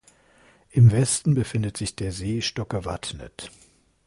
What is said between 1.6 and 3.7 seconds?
sich der See Stokkevatnet.